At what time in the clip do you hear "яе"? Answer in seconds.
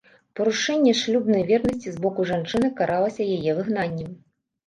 3.35-3.51